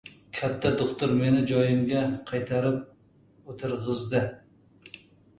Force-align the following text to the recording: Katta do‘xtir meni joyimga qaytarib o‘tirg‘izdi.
Katta 0.35 0.69
do‘xtir 0.77 1.11
meni 1.17 1.41
joyimga 1.51 1.99
qaytarib 2.31 2.79
o‘tirg‘izdi. 3.53 4.23